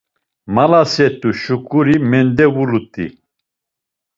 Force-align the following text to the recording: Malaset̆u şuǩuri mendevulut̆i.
Malaset̆u 0.55 1.29
şuǩuri 1.41 1.95
mendevulut̆i. 2.09 3.05